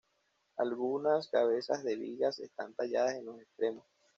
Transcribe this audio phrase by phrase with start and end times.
[0.57, 3.85] Algunas cabezas de vigas están talladas en los extremos.